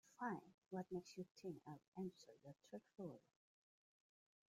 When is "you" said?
1.15-1.25, 2.43-2.55